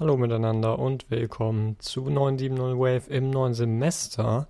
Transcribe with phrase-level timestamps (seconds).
[0.00, 4.46] Hallo miteinander und willkommen zu 970 Wave im neuen Semester.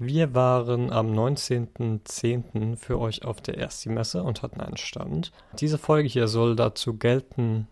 [0.00, 2.74] Wir waren am 19.10.
[2.74, 5.30] für euch auf der Ersti-Messe und hatten einen Stand.
[5.60, 7.68] Diese Folge hier soll dazu gelten,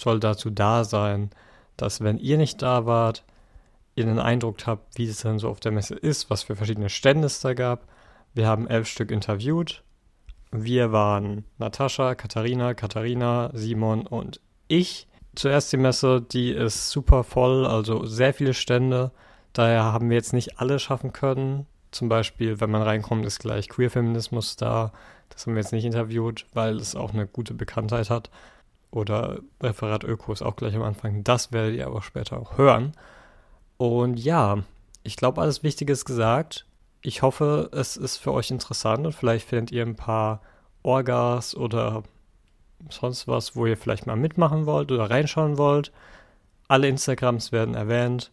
[0.00, 1.28] soll dazu da sein,
[1.76, 3.22] dass wenn ihr nicht da wart,
[3.94, 6.88] ihr einen Eindruck habt, wie es denn so auf der Messe ist, was für verschiedene
[6.88, 7.86] Stände es da gab.
[8.32, 9.84] Wir haben elf Stück interviewt.
[10.52, 17.66] Wir waren Natascha, Katharina, Katharina, Simon und ich zuerst die Messe, die ist super voll,
[17.66, 19.10] also sehr viele Stände.
[19.52, 21.66] Daher haben wir jetzt nicht alle schaffen können.
[21.90, 24.92] Zum Beispiel, wenn man reinkommt, ist gleich Queer-Feminismus da.
[25.28, 28.30] Das haben wir jetzt nicht interviewt, weil es auch eine gute Bekanntheit hat.
[28.90, 31.24] Oder Referat Öko ist auch gleich am Anfang.
[31.24, 32.92] Das werdet ihr aber später auch hören.
[33.76, 34.58] Und ja,
[35.02, 36.66] ich glaube, alles Wichtige ist gesagt.
[37.02, 40.42] Ich hoffe, es ist für euch interessant und vielleicht findet ihr ein paar
[40.82, 42.02] Orgas oder
[42.88, 45.92] sonst was, wo ihr vielleicht mal mitmachen wollt oder reinschauen wollt.
[46.68, 48.30] Alle Instagrams werden erwähnt.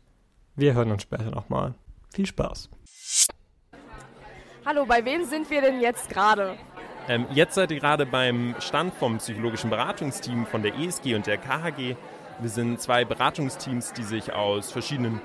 [0.55, 1.73] Wir hören uns später nochmal.
[2.13, 2.69] Viel Spaß.
[4.65, 6.57] Hallo, bei wem sind wir denn jetzt gerade?
[7.07, 11.37] Ähm, jetzt seid ihr gerade beim Stand vom psychologischen Beratungsteam von der ESG und der
[11.37, 11.95] KHG.
[12.39, 15.21] Wir sind zwei Beratungsteams, die sich aus verschiedenen,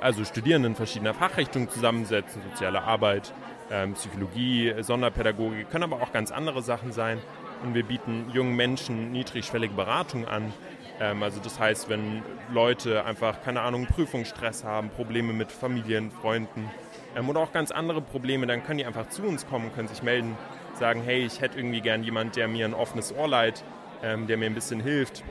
[0.00, 3.32] also Studierenden verschiedener Fachrichtungen zusammensetzen, soziale Arbeit,
[3.70, 7.18] ähm, Psychologie, Sonderpädagogik, können aber auch ganz andere Sachen sein
[7.64, 10.52] und wir bieten jungen Menschen niedrigschwellige Beratung an.
[11.00, 16.70] Ähm, also das heißt, wenn Leute einfach, keine Ahnung, Prüfungsstress haben, Probleme mit Familien, Freunden
[17.16, 20.02] ähm, oder auch ganz andere Probleme, dann können die einfach zu uns kommen, können sich
[20.02, 20.36] melden,
[20.74, 23.64] sagen, hey, ich hätte irgendwie gern jemand, der mir ein offenes Ohr leiht,
[24.02, 25.24] ähm, der mir ein bisschen hilft,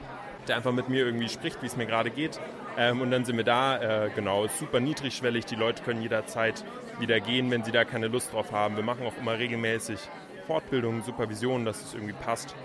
[0.48, 2.40] der einfach mit mir irgendwie spricht, wie es mir gerade geht.
[2.78, 5.46] Ähm, und dann sind wir da, äh, genau, super niedrigschwellig.
[5.46, 6.66] Die Leute können jederzeit
[7.00, 8.76] wieder gehen, wenn sie da keine Lust drauf haben.
[8.76, 10.00] Wir machen auch immer regelmäßig
[10.48, 12.56] Fortbildung, Supervision, dass es irgendwie passt,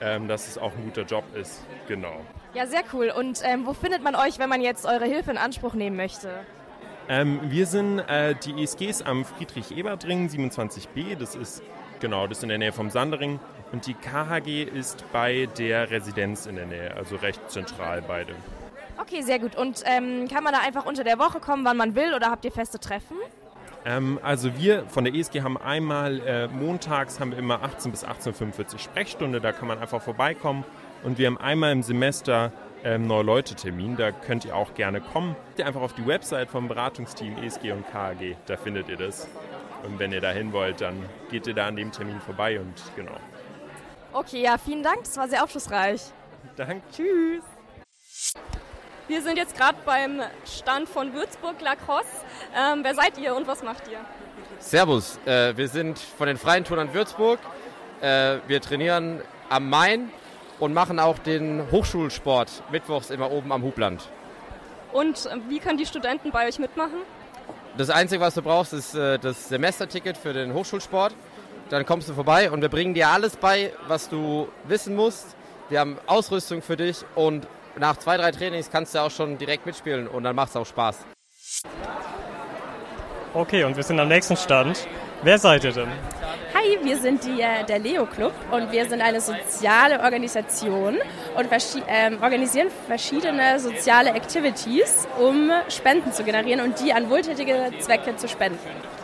[0.00, 1.64] ähm, dass es auch ein guter Job ist.
[1.88, 2.20] Genau.
[2.54, 3.12] Ja, sehr cool.
[3.16, 6.30] Und ähm, wo findet man euch, wenn man jetzt eure Hilfe in Anspruch nehmen möchte?
[7.08, 11.16] Ähm, wir sind äh, die ESGs am Friedrich-Ebert-Ring 27b.
[11.16, 11.62] Das ist
[12.00, 13.38] genau, das ist in der Nähe vom Sandering.
[13.72, 18.34] Und die KHG ist bei der Residenz in der Nähe, also recht zentral beide.
[18.98, 19.56] Okay, sehr gut.
[19.56, 22.44] Und ähm, kann man da einfach unter der Woche kommen, wann man will, oder habt
[22.44, 23.16] ihr feste Treffen?
[23.86, 28.04] Ähm, also wir von der ESG haben einmal äh, montags haben wir immer 18 bis
[28.04, 30.64] 18.45 Uhr Sprechstunde, da kann man einfach vorbeikommen.
[31.04, 32.52] Und wir haben einmal im Semester
[32.82, 35.36] ähm, Neue-Leute-Termin, da könnt ihr auch gerne kommen.
[35.56, 39.28] Geht einfach auf die Website vom Beratungsteam ESG und KAG, da findet ihr das.
[39.84, 42.74] Und wenn ihr da hin wollt, dann geht ihr da an dem Termin vorbei und
[42.96, 43.16] genau.
[44.12, 46.02] Okay, ja, vielen Dank, das war sehr aufschlussreich.
[46.56, 46.82] Danke.
[46.90, 47.44] Tschüss.
[49.08, 52.08] Wir sind jetzt gerade beim Stand von Würzburg Lacrosse.
[52.56, 53.98] Ähm, wer seid ihr und was macht ihr?
[54.58, 57.38] Servus, äh, wir sind von den Freien Turnern Würzburg.
[58.00, 60.10] Äh, wir trainieren am Main
[60.58, 64.08] und machen auch den Hochschulsport mittwochs immer oben am Hubland.
[64.92, 67.02] Und äh, wie können die Studenten bei euch mitmachen?
[67.76, 71.14] Das Einzige, was du brauchst, ist äh, das Semesterticket für den Hochschulsport.
[71.70, 75.36] Dann kommst du vorbei und wir bringen dir alles bei, was du wissen musst.
[75.68, 77.46] Wir haben Ausrüstung für dich und
[77.78, 80.66] nach zwei, drei Trainings kannst du auch schon direkt mitspielen und dann macht es auch
[80.66, 81.04] Spaß.
[83.34, 84.86] Okay, und wir sind am nächsten Stand.
[85.22, 85.88] Wer seid ihr denn?
[86.54, 90.96] Hi, wir sind die, äh, der Leo Club und wir sind eine soziale Organisation
[91.36, 97.72] und verschi ähm, organisieren verschiedene soziale Activities, um Spenden zu generieren und die an wohltätige
[97.80, 98.58] Zwecke zu spenden.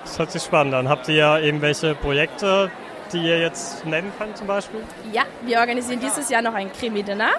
[0.04, 0.88] Das hört sich spannend an.
[0.88, 2.70] Habt ihr ja irgendwelche Projekte,
[3.12, 4.80] die ihr jetzt nennen könnt zum Beispiel?
[5.12, 7.30] Ja, wir organisieren dieses Jahr noch ein Krimi-Dinner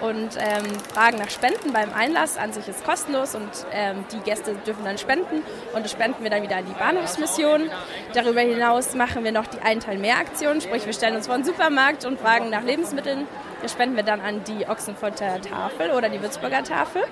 [0.00, 2.36] und ähm, fragen nach Spenden beim Einlass.
[2.36, 5.42] An sich ist kostenlos und ähm, die Gäste dürfen dann spenden
[5.74, 7.70] und das spenden wir dann wieder an die Bahnhofsmission.
[8.14, 11.44] Darüber hinaus machen wir noch die Einteil mehr Aktion, sprich wir stellen uns vor einen
[11.44, 13.26] Supermarkt und fragen nach Lebensmitteln.
[13.62, 17.02] Das spenden wir dann an die Ochsenfurter Tafel oder die Würzburger Tafel.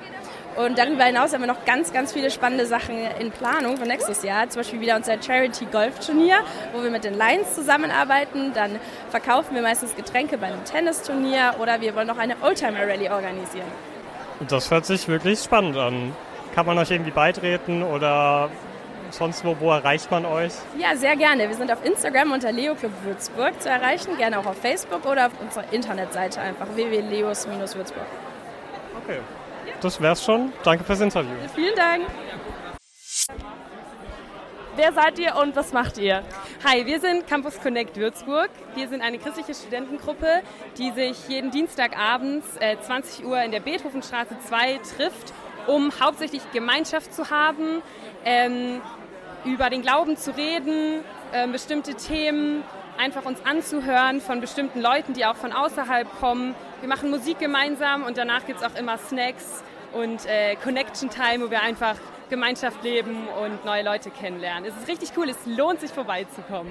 [0.57, 4.23] Und darüber hinaus haben wir noch ganz, ganz viele spannende Sachen in Planung für nächstes
[4.23, 4.49] Jahr.
[4.49, 6.39] Zum Beispiel wieder unser Charity Golf Turnier,
[6.73, 8.53] wo wir mit den Lions zusammenarbeiten.
[8.55, 8.81] Dann
[9.11, 13.67] verkaufen wir meistens Getränke bei einem Tennisturnier oder wir wollen noch eine Oldtimer Rally organisieren.
[14.49, 16.15] Das hört sich wirklich spannend an.
[16.55, 18.51] Kann man euch irgendwie beitreten oder
[19.11, 20.53] sonst wo, wo erreicht man euch?
[20.77, 21.49] Ja, sehr gerne.
[21.49, 25.27] Wir sind auf Instagram unter Leo Club Würzburg zu erreichen, gerne auch auf Facebook oder
[25.27, 28.07] auf unserer Internetseite einfach www.leos-würzburg.
[29.05, 29.19] Okay
[29.81, 30.53] das wär's schon.
[30.65, 31.35] Danke fürs Interview.
[31.55, 32.07] Vielen Dank.
[34.77, 36.23] Wer seid ihr und was macht ihr?
[36.65, 38.49] Hi, wir sind Campus Connect Würzburg.
[38.77, 40.43] Wir sind eine christliche Studentengruppe,
[40.77, 45.33] die sich jeden Dienstagabends äh, 20 Uhr in der Beethovenstraße 2 trifft,
[45.67, 47.83] um hauptsächlich Gemeinschaft zu haben,
[48.25, 48.81] ähm,
[49.45, 52.63] über den Glauben zu reden, äh, bestimmte Themen
[52.99, 56.55] einfach uns anzuhören von bestimmten Leuten, die auch von außerhalb kommen.
[56.81, 59.63] Wir machen Musik gemeinsam und danach gibt es auch immer Snacks
[59.93, 61.97] und äh, Connection Time, wo wir einfach
[62.29, 64.67] Gemeinschaft leben und neue Leute kennenlernen.
[64.67, 66.71] Es ist richtig cool, es lohnt sich vorbeizukommen.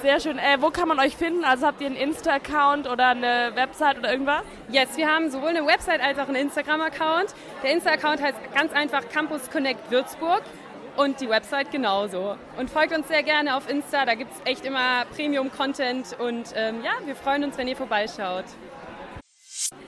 [0.00, 0.38] Sehr schön.
[0.38, 1.44] Äh, wo kann man euch finden?
[1.44, 4.42] Also habt ihr einen Insta-Account oder eine Website oder irgendwas?
[4.68, 7.34] Yes, wir haben sowohl eine Website als auch einen Instagram-Account.
[7.62, 10.42] Der Insta-Account heißt ganz einfach Campus Connect Würzburg
[10.96, 12.36] und die Website genauso.
[12.58, 16.82] Und folgt uns sehr gerne auf Insta, da gibt es echt immer Premium-Content und ähm,
[16.84, 18.44] ja, wir freuen uns, wenn ihr vorbeischaut.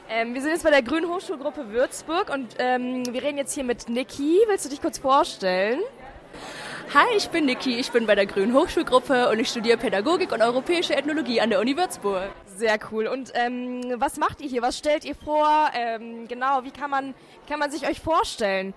[0.09, 3.65] Ähm, wir sind jetzt bei der Grünen Hochschulgruppe Würzburg und ähm, wir reden jetzt hier
[3.65, 4.39] mit Niki.
[4.49, 5.81] Willst du dich kurz vorstellen?
[6.93, 10.43] Hi, ich bin Niki, ich bin bei der Grünen Hochschulgruppe und ich studiere Pädagogik und
[10.43, 12.31] europäische Ethnologie an der Uni Würzburg.
[12.57, 13.07] Sehr cool.
[13.09, 14.63] Und ähm, was macht ihr hier?
[14.63, 15.71] Was stellt ihr vor?
[15.75, 17.15] Ähm, genau, wie kann man,
[17.49, 18.75] kann man sich euch vorstellen?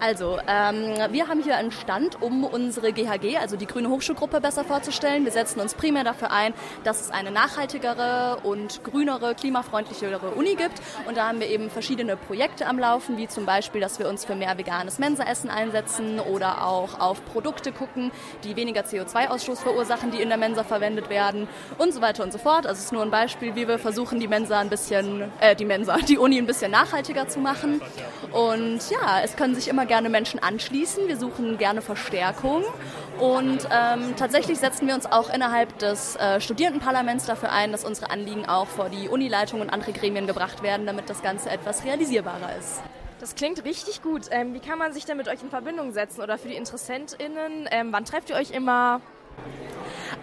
[0.00, 4.64] Also, ähm, wir haben hier einen Stand, um unsere GHG, also die Grüne Hochschulgruppe, besser
[4.64, 5.24] vorzustellen.
[5.24, 6.52] Wir setzen uns primär dafür ein,
[6.84, 10.80] dass es eine nachhaltigere und grünere, klimafreundlichere Uni gibt.
[11.06, 14.24] Und da haben wir eben verschiedene Projekte am Laufen, wie zum Beispiel, dass wir uns
[14.24, 18.10] für mehr veganes Mensaessen einsetzen oder auch auf Produkte gucken,
[18.44, 22.38] die weniger CO2-Ausstoß verursachen, die in der Mensa verwendet werden und so weiter und so
[22.38, 22.47] fort.
[22.56, 25.64] Also es ist nur ein Beispiel, wie wir versuchen, die Mensa ein bisschen, äh, die
[25.64, 27.80] Mensa, die Uni ein bisschen nachhaltiger zu machen.
[28.32, 31.08] Und ja, es können sich immer gerne Menschen anschließen.
[31.08, 32.64] Wir suchen gerne Verstärkung.
[33.18, 38.10] Und ähm, tatsächlich setzen wir uns auch innerhalb des äh, Studierendenparlaments dafür ein, dass unsere
[38.10, 42.56] Anliegen auch vor die Unileitung und andere Gremien gebracht werden, damit das Ganze etwas realisierbarer
[42.58, 42.80] ist.
[43.20, 44.26] Das klingt richtig gut.
[44.30, 47.68] Ähm, wie kann man sich denn mit euch in Verbindung setzen oder für die InteressentInnen?
[47.70, 49.00] Ähm, wann trefft ihr euch immer?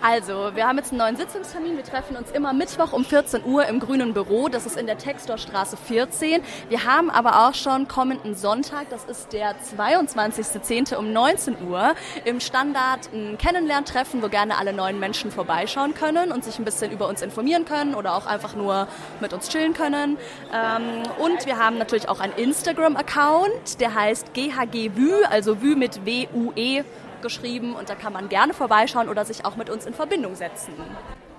[0.01, 1.77] Also, wir haben jetzt einen neuen Sitzungstermin.
[1.77, 4.49] Wir treffen uns immer Mittwoch um 14 Uhr im Grünen Büro.
[4.49, 6.41] Das ist in der Textorstraße 14.
[6.69, 10.95] Wir haben aber auch schon kommenden Sonntag, das ist der 22.10.
[10.95, 11.95] um 19 Uhr,
[12.25, 16.91] im Standard ein Kennenlerntreffen, wo gerne alle neuen Menschen vorbeischauen können und sich ein bisschen
[16.91, 18.87] über uns informieren können oder auch einfach nur
[19.21, 20.17] mit uns chillen können.
[20.53, 26.83] Ähm, und wir haben natürlich auch einen Instagram-Account, der heißt GHGVÜ, also Vü mit W-U-E
[27.21, 30.73] geschrieben und da kann man gerne vorbeischauen oder sich auch mit uns in Verbindung setzen.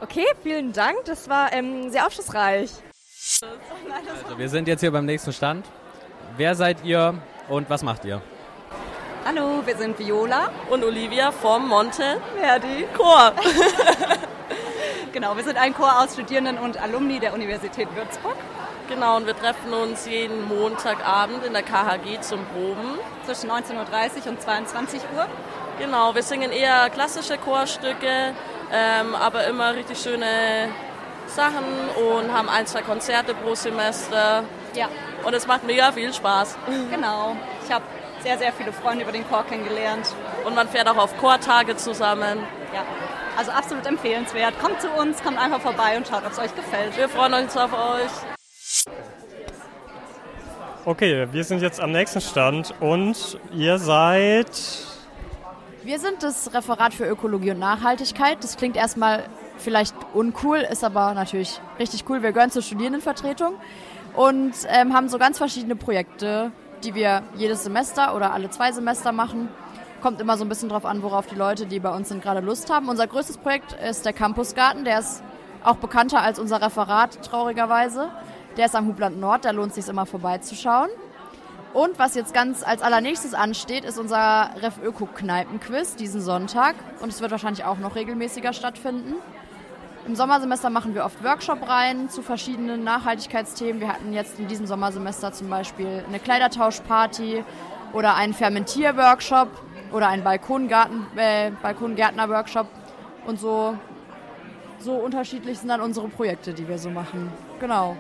[0.01, 1.05] Okay, vielen Dank.
[1.07, 2.71] Das war ähm, sehr aufschlussreich.
[3.43, 5.67] Also wir sind jetzt hier beim nächsten Stand.
[6.37, 7.15] Wer seid ihr
[7.49, 8.23] und was macht ihr?
[9.25, 13.33] Hallo, wir sind Viola und Olivia vom Monte Verdi Chor.
[15.13, 18.37] genau, wir sind ein Chor aus Studierenden und Alumni der Universität Würzburg.
[18.89, 23.01] Genau, und wir treffen uns jeden Montagabend in der KHG zum Proben.
[23.25, 25.27] Zwischen 19.30 Uhr und 22 Uhr.
[25.79, 28.33] Genau, wir singen eher klassische Chorstücke,
[28.73, 30.71] ähm, aber immer richtig schöne
[31.27, 31.65] Sachen
[32.11, 34.45] und haben ein, zwei Konzerte pro Semester.
[34.75, 34.89] Ja.
[35.25, 36.57] Und es macht mega viel Spaß.
[36.91, 37.37] Genau.
[37.65, 37.85] Ich habe
[38.23, 40.07] sehr, sehr viele Freunde über den Chor kennengelernt.
[40.45, 42.39] Und man fährt auch auf Chortage zusammen.
[42.73, 42.83] Ja.
[43.37, 44.59] Also absolut empfehlenswert.
[44.59, 46.97] Kommt zu uns, kommt einfach vorbei und schaut, ob es euch gefällt.
[46.97, 48.11] Wir freuen uns auf euch.
[50.87, 54.49] Okay, wir sind jetzt am nächsten Stand und ihr seid
[55.87, 58.43] wir sind das Referat für Ökologie und Nachhaltigkeit.
[58.43, 59.25] Das klingt erstmal
[59.57, 62.23] vielleicht uncool, ist aber natürlich richtig cool.
[62.25, 63.55] Wir gehören zur Studierendenvertretung
[64.15, 66.51] und ähm, haben so ganz verschiedene Projekte,
[66.83, 69.49] die wir jedes Semester oder alle zwei Semester machen.
[70.03, 72.41] Kommt immer so ein bisschen drauf an, worauf die Leute, die bei uns sind, gerade
[72.41, 72.89] Lust haben.
[72.89, 74.85] Unser größtes Projekt ist der Campusgarten.
[74.85, 75.23] Der ist
[75.63, 78.09] auch bekannter als unser Referat, traurigerweise.
[78.57, 80.89] Der ist am Hubland Nord, da lohnt es sich immer vorbeizuschauen.
[81.77, 86.75] Und was jetzt ganz als allernächstes ansteht, ist unser Ref Öko Kneipenquiz diesen Sonntag.
[87.03, 89.17] Und es wird wahrscheinlich auch noch regelmäßiger stattfinden.
[90.07, 93.83] Im Sommersemester machen wir oft Workshop-Reihen zu verschiedenen Nachhaltigkeitsthemen.
[93.83, 97.45] Wir hatten jetzt in diesem Sommersemester zum Beispiel eine Kleidertauschparty
[97.93, 99.49] oder einen Fermentier-Workshop
[99.93, 102.69] oder einen äh, Balkongärtner-Workshop.
[103.27, 103.77] Und so,
[104.79, 107.31] so unterschiedlich sind dann unsere Projekte, die wir so machen.
[107.61, 107.99] Genau.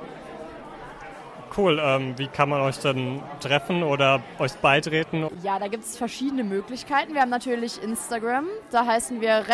[1.54, 1.80] Cool.
[1.82, 5.28] Ähm, wie kann man euch dann treffen oder euch beitreten?
[5.42, 7.14] Ja, da gibt es verschiedene Möglichkeiten.
[7.14, 8.46] Wir haben natürlich Instagram.
[8.70, 9.44] Da heißen wir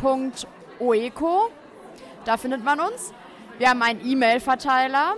[0.00, 0.70] ref.oeco.
[2.24, 3.12] Da findet man uns.
[3.58, 5.14] Wir haben einen E-Mail-Verteiler.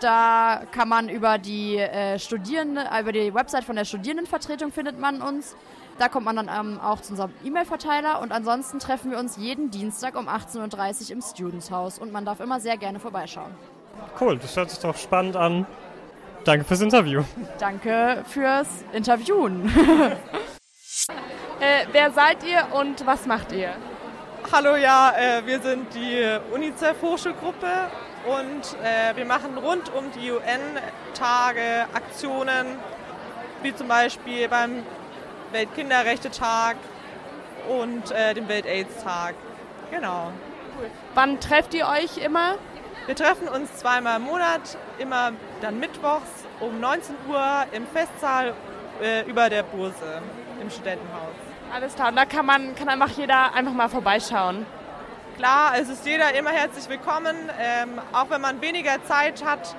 [0.00, 4.98] Da kann man über die äh, Studierende, äh, über die Website von der Studierendenvertretung findet
[4.98, 5.56] man uns.
[5.98, 9.70] Da kommt man dann ähm, auch zu unserem E-Mail-Verteiler und ansonsten treffen wir uns jeden
[9.70, 13.52] Dienstag um 18.30 Uhr im Students House und man darf immer sehr gerne vorbeischauen.
[14.20, 15.66] Cool, das hört sich doch spannend an.
[16.44, 17.22] Danke fürs Interview.
[17.58, 19.66] Danke fürs Interviewen.
[21.60, 23.74] äh, wer seid ihr und was macht ihr?
[24.52, 27.66] Hallo, ja, äh, wir sind die UNICEF-Hochschulgruppe
[28.26, 32.66] und äh, wir machen rund um die UN-Tage Aktionen,
[33.62, 34.82] wie zum Beispiel beim
[35.52, 36.76] Weltkinderrechte-Tag
[37.68, 39.34] und äh, dem Welt-AIDS-Tag.
[39.90, 40.30] Genau.
[40.78, 40.90] Cool.
[41.14, 42.56] Wann trefft ihr euch immer?
[43.06, 46.30] Wir treffen uns zweimal im Monat, immer dann mittwochs
[46.60, 48.54] um 19 Uhr im Festsaal
[49.02, 50.22] äh, über der Burse
[50.58, 51.34] im Studentenhaus.
[51.70, 54.64] Alles klar, und da kann man kann einfach jeder einfach mal vorbeischauen.
[55.36, 57.36] Klar, es ist jeder immer herzlich willkommen.
[57.60, 59.74] Ähm, auch wenn man weniger Zeit hat,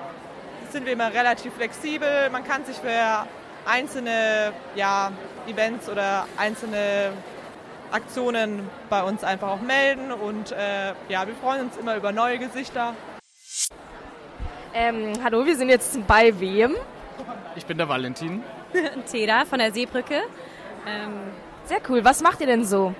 [0.70, 2.30] sind wir immer relativ flexibel.
[2.30, 3.26] Man kann sich für
[3.64, 5.10] einzelne ja,
[5.48, 7.12] Events oder einzelne
[7.90, 10.12] Aktionen bei uns einfach auch melden.
[10.12, 12.94] Und äh, ja, wir freuen uns immer über neue Gesichter.
[14.78, 16.76] Ähm, hallo, wir sind jetzt bei wem?
[17.54, 18.42] Ich bin der Valentin.
[19.10, 20.16] Teda von der Seebrücke.
[20.86, 21.12] Ähm,
[21.64, 22.04] Sehr cool.
[22.04, 22.94] Was macht ihr denn so?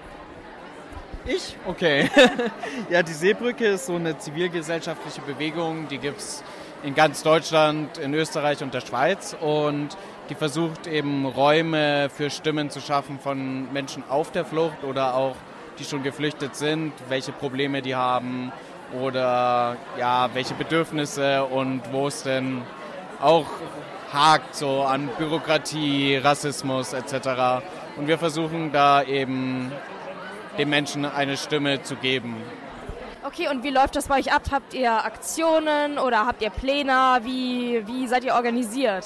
[1.27, 1.55] Ich?
[1.67, 2.09] Okay.
[2.91, 6.43] ja, die Seebrücke ist so eine zivilgesellschaftliche Bewegung, die gibt es
[6.83, 9.99] in ganz Deutschland, in Österreich und der Schweiz und
[10.31, 15.37] die versucht eben Räume für Stimmen zu schaffen von Menschen auf der Flucht oder auch
[15.79, 18.51] die schon geflüchtet sind, welche Probleme die haben
[18.93, 22.63] oder ja, welche Bedürfnisse und wo es denn
[23.21, 23.47] auch
[24.13, 27.65] hakt so an Bürokratie, Rassismus etc.
[27.97, 29.73] Und wir versuchen da eben
[30.59, 32.37] den Menschen eine Stimme zu geben.
[33.25, 34.43] Okay, und wie läuft das bei euch ab?
[34.53, 37.19] Habt ihr Aktionen oder habt ihr Pläne?
[37.25, 39.05] Wie, wie seid ihr organisiert?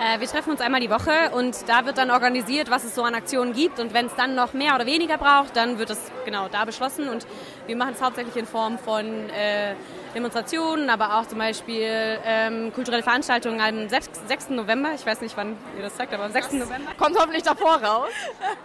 [0.00, 3.04] Äh, wir treffen uns einmal die Woche und da wird dann organisiert, was es so
[3.04, 3.78] an Aktionen gibt.
[3.78, 7.08] Und wenn es dann noch mehr oder weniger braucht, dann wird es genau da beschlossen.
[7.08, 7.26] Und
[7.66, 9.74] wir machen es hauptsächlich in Form von äh,
[10.14, 14.50] Demonstrationen, aber auch zum Beispiel ähm, kulturelle Veranstaltungen am 6, 6.
[14.50, 14.90] November.
[14.94, 16.52] Ich weiß nicht, wann ihr das sagt, aber am 6.
[16.52, 16.92] November.
[16.96, 18.08] Kommt hoffentlich davor raus.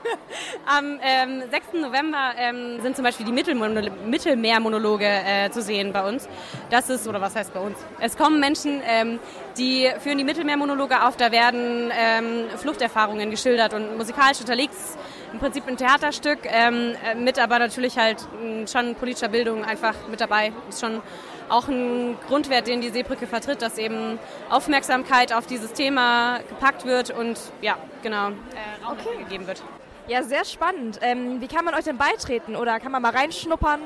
[0.65, 1.81] am ähm, 6.
[1.81, 6.29] November ähm, sind zum Beispiel die Mittelmonolo Mittelmeermonologe äh, zu sehen bei uns.
[6.69, 7.77] Das ist, oder was heißt bei uns?
[7.99, 9.19] Es kommen Menschen, ähm,
[9.57, 11.17] die führen die Mittelmeermonologe auf.
[11.17, 14.75] Da werden ähm, Fluchterfahrungen geschildert und musikalisch unterlegt
[15.33, 18.27] im Prinzip ein Theaterstück, ähm, mit aber natürlich halt
[18.71, 20.51] schon politischer Bildung einfach mit dabei.
[20.69, 21.01] Ist schon
[21.49, 27.11] auch ein Grundwert, den die Seebrücke vertritt, dass eben Aufmerksamkeit auf dieses Thema gepackt wird
[27.11, 29.23] und ja, genau, äh, Raum okay.
[29.23, 29.61] gegeben wird.
[30.07, 30.99] Ja, sehr spannend.
[31.01, 33.81] Ähm, wie kann man euch denn beitreten oder kann man mal reinschnuppern?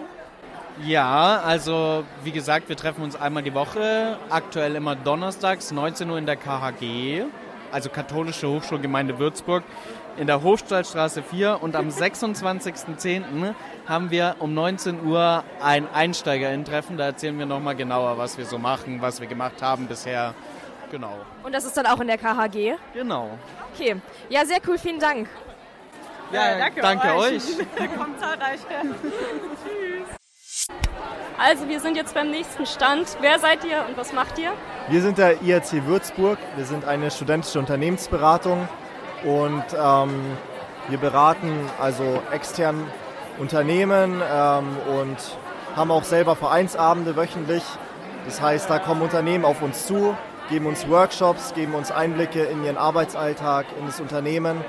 [0.86, 6.17] Ja, also wie gesagt, wir treffen uns einmal die Woche, aktuell immer donnerstags, 19 Uhr
[6.17, 7.25] in der KHG,
[7.73, 9.63] also Katholische Hochschulgemeinde Würzburg
[10.17, 13.55] in der Hofstallstraße 4 und am 26.10.
[13.87, 16.97] haben wir um 19 Uhr ein Einsteigerinnen-Treffen.
[16.97, 20.35] Da erzählen wir nochmal genauer, was wir so machen, was wir gemacht haben bisher.
[20.91, 21.17] Genau.
[21.41, 22.75] Und das ist dann auch in der KHG?
[22.93, 23.37] Genau.
[23.73, 23.95] Okay.
[24.29, 24.77] Ja, sehr cool.
[24.77, 25.27] Vielen Dank.
[26.31, 27.35] Ja, ja danke, danke euch.
[27.35, 27.95] euch.
[27.97, 28.59] Kommt zahlreich.
[29.63, 30.77] Tschüss.
[31.37, 33.17] Also wir sind jetzt beim nächsten Stand.
[33.19, 34.51] Wer seid ihr und was macht ihr?
[34.87, 36.37] Wir sind der IRC Würzburg.
[36.55, 38.67] Wir sind eine studentische Unternehmensberatung
[39.23, 40.37] und ähm,
[40.89, 42.85] wir beraten also extern
[43.39, 45.17] Unternehmen ähm, und
[45.75, 47.63] haben auch selber Vereinsabende wöchentlich.
[48.25, 50.15] Das heißt, da kommen Unternehmen auf uns zu,
[50.49, 54.63] geben uns Workshops, geben uns Einblicke in ihren Arbeitsalltag, in das Unternehmen.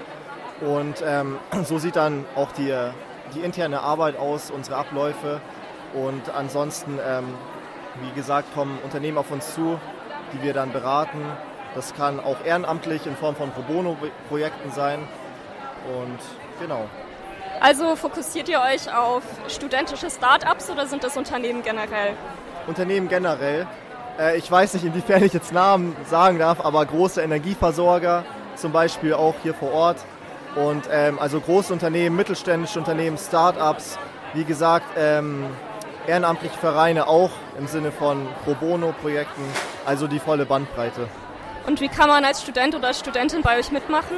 [0.60, 2.74] Und ähm, so sieht dann auch die,
[3.34, 5.42] die interne Arbeit aus, unsere Abläufe.
[5.94, 7.24] Und ansonsten, ähm,
[8.02, 9.78] wie gesagt, kommen Unternehmen auf uns zu,
[10.32, 11.22] die wir dann beraten
[11.74, 15.00] das kann auch ehrenamtlich in Form von Pro Bono-Projekten sein.
[15.88, 16.18] Und
[16.60, 16.86] genau.
[17.60, 22.14] Also fokussiert ihr euch auf studentische Start-ups oder sind das Unternehmen generell?
[22.66, 23.66] Unternehmen generell.
[24.18, 28.24] Äh, ich weiß nicht, inwiefern ich jetzt Namen sagen darf, aber große Energieversorger
[28.54, 29.98] zum Beispiel auch hier vor Ort.
[30.54, 33.98] Und ähm, also große Unternehmen, mittelständische Unternehmen, Start-ups,
[34.34, 35.46] wie gesagt, ähm,
[36.06, 39.42] ehrenamtliche Vereine auch im Sinne von Pro Bono-Projekten,
[39.86, 41.08] also die volle Bandbreite.
[41.66, 44.16] Und wie kann man als Student oder als Studentin bei euch mitmachen?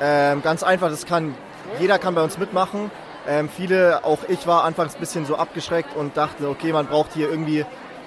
[0.00, 1.34] Ähm, ganz einfach, das kann,
[1.78, 2.90] jeder kann bei uns mitmachen.
[3.28, 7.12] Ähm, viele, auch ich war anfangs ein bisschen so abgeschreckt und dachte, okay, man braucht
[7.12, 7.64] hier irgendwie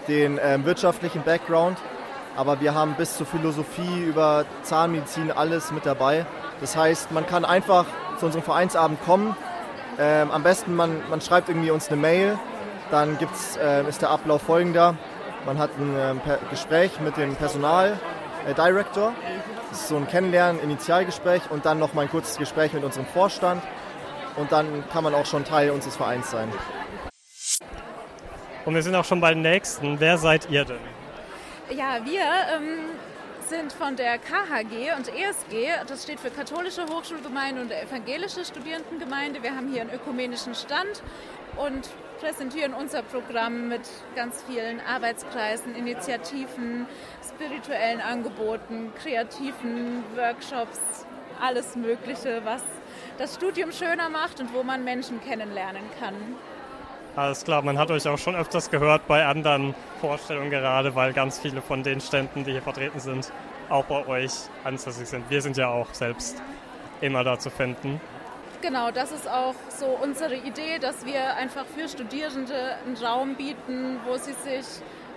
[0.07, 1.77] den ähm, wirtschaftlichen Background.
[2.35, 6.25] Aber wir haben bis zur Philosophie über Zahnmedizin alles mit dabei.
[6.59, 7.85] Das heißt, man kann einfach
[8.19, 9.37] zu unserem Vereinsabend kommen.
[9.97, 12.37] Ähm, am besten, man, man schreibt irgendwie uns eine Mail.
[12.91, 14.95] Dann gibt's, äh, ist der Ablauf folgender.
[15.45, 17.99] Man hat ein ähm, Gespräch mit dem Personal
[18.47, 19.13] äh, Director.
[19.69, 23.05] Das ist so ein Kennenlernen, Initialgespräch und dann noch mal ein kurzes Gespräch mit unserem
[23.05, 23.61] Vorstand.
[24.35, 26.51] Und dann kann man auch schon Teil unseres Vereins sein.
[28.65, 29.99] Und wir sind auch schon bei den nächsten.
[29.99, 30.79] Wer seid ihr denn?
[31.69, 32.21] Ja, wir
[32.55, 32.89] ähm,
[33.47, 35.85] sind von der KHG und ESG.
[35.87, 39.43] Das steht für Katholische Hochschulgemeinde und Evangelische Studierendengemeinde.
[39.43, 41.03] Wir haben hier einen ökumenischen Stand
[41.57, 41.89] und
[42.25, 43.81] präsentieren unser Programm mit
[44.15, 46.87] ganz vielen Arbeitskreisen, Initiativen,
[47.23, 51.05] spirituellen Angeboten, kreativen Workshops,
[51.39, 52.63] alles Mögliche, was
[53.19, 56.15] das Studium schöner macht und wo man Menschen kennenlernen kann.
[57.15, 61.37] Alles klar, man hat euch auch schon öfters gehört bei anderen Vorstellungen gerade, weil ganz
[61.37, 63.31] viele von den Ständen, die hier vertreten sind,
[63.69, 64.31] auch bei euch
[64.63, 65.29] ansässig sind.
[65.29, 66.41] Wir sind ja auch selbst
[67.01, 68.01] immer da zu finden.
[68.65, 73.99] Genau, das ist auch so unsere Idee, dass wir einfach für Studierende einen Raum bieten,
[74.07, 74.65] wo sie sich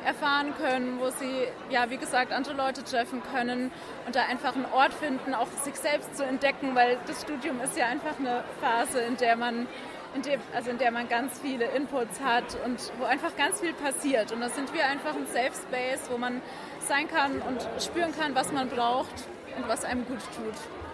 [0.05, 3.71] erfahren können, wo sie, ja, wie gesagt, andere Leute treffen können
[4.05, 7.75] und da einfach einen Ort finden, auch sich selbst zu entdecken, weil das Studium ist
[7.75, 9.67] ja einfach eine Phase, in der man
[10.15, 13.73] in dem, also in der man ganz viele Inputs hat und wo einfach ganz viel
[13.73, 14.31] passiert.
[14.31, 16.43] Und da sind wir einfach ein Safe Space, wo man
[16.81, 19.25] sein kann und spüren kann, was man braucht
[19.57, 20.88] und was einem gut tut.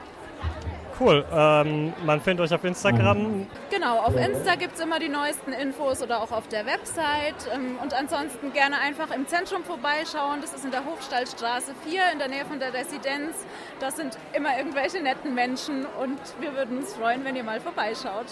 [0.98, 1.24] Cool.
[1.32, 3.46] Ähm, man findet euch auf Instagram.
[3.70, 7.34] Genau, auf Insta gibt es immer die neuesten Infos oder auch auf der Website.
[7.52, 10.40] Ähm, und ansonsten gerne einfach im Zentrum vorbeischauen.
[10.40, 13.34] Das ist in der Hochstallstraße 4 in der Nähe von der Residenz.
[13.80, 18.26] Da sind immer irgendwelche netten Menschen und wir würden uns freuen, wenn ihr mal vorbeischaut.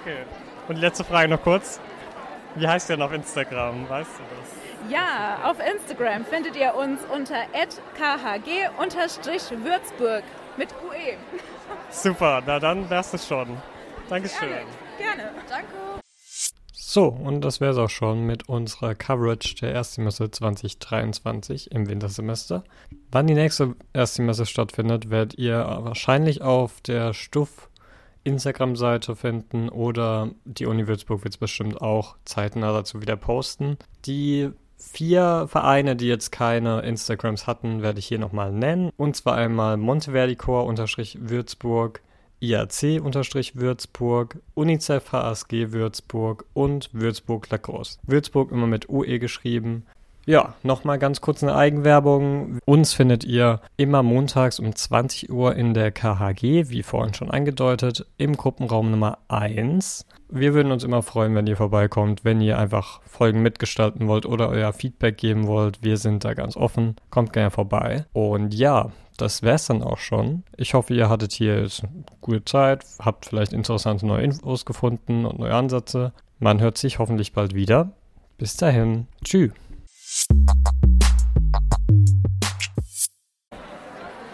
[0.00, 0.18] Okay.
[0.68, 1.80] Und die letzte Frage noch kurz.
[2.54, 3.88] Wie heißt ihr denn auf Instagram?
[3.88, 4.90] Weißt du das?
[4.90, 7.42] Ja, auf Instagram findet ihr uns unter
[7.98, 10.22] khg-würzburg
[10.56, 11.16] mit UE.
[11.90, 13.56] Super, na dann wär's es schon.
[14.08, 14.48] Dankeschön.
[14.48, 14.64] Gerne,
[14.98, 15.30] gerne.
[15.48, 15.72] Danke.
[16.72, 22.64] So, und das wäre es auch schon mit unserer Coverage der Erstsemester 2023 im Wintersemester.
[23.10, 27.68] Wann die nächste Erstsemester stattfindet, werdet ihr wahrscheinlich auf der Stuff
[28.24, 33.76] Instagram-Seite finden oder die Uni Würzburg wird es bestimmt auch zeitnah dazu wieder posten.
[34.06, 38.90] Die vier Vereine, die jetzt keine Instagrams hatten, werde ich hier nochmal nennen.
[38.96, 42.00] Und zwar einmal Monteverdi Chor-Würzburg,
[42.40, 47.98] IAC-Würzburg, UNICEF HSG Würzburg und Würzburg Lacrosse.
[48.02, 49.86] Würzburg immer mit UE geschrieben.
[50.28, 52.58] Ja, nochmal ganz kurz eine Eigenwerbung.
[52.64, 58.04] Uns findet ihr immer montags um 20 Uhr in der KHG, wie vorhin schon angedeutet,
[58.18, 60.04] im Gruppenraum Nummer 1.
[60.28, 64.48] Wir würden uns immer freuen, wenn ihr vorbeikommt, wenn ihr einfach Folgen mitgestalten wollt oder
[64.48, 65.84] euer Feedback geben wollt.
[65.84, 66.96] Wir sind da ganz offen.
[67.10, 68.04] Kommt gerne vorbei.
[68.12, 70.42] Und ja, das wär's dann auch schon.
[70.56, 71.68] Ich hoffe, ihr hattet hier eine
[72.20, 76.12] gute Zeit, habt vielleicht interessante neue Infos gefunden und neue Ansätze.
[76.40, 77.92] Man hört sich hoffentlich bald wieder.
[78.38, 79.06] Bis dahin.
[79.24, 79.52] Tschüss.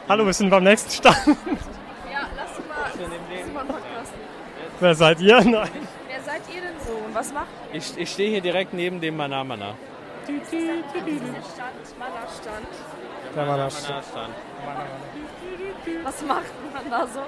[0.08, 1.16] Hallo, wir sind beim nächsten Stand.
[1.26, 1.34] Ja,
[2.36, 4.12] lass du mal, lass mal einen Podcast.
[4.80, 5.40] Wer seid ihr?
[5.44, 5.68] Nein.
[6.08, 9.16] Wer seid ihr denn so und was macht Ich, ich stehe hier direkt neben dem
[9.16, 9.74] Manamana.
[10.28, 10.34] ihr?
[10.52, 12.66] Stand, Mannerstand.
[13.34, 14.04] Der Mannerstand.
[16.04, 17.20] Was macht man da so?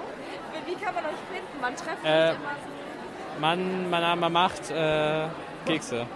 [0.67, 1.61] Wie, kann man euch finden?
[1.61, 3.41] Man trefft Äh, sich immer so.
[3.41, 5.27] Man, Manama macht äh,
[5.67, 6.07] Kekse.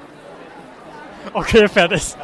[1.32, 2.14] Okay, fertig.